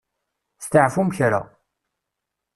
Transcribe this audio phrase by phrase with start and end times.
[0.63, 1.41] Steɛfum kra.